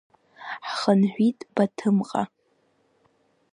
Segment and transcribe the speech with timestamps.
[0.67, 2.23] Ҳхынҳәит Баҭымҟа.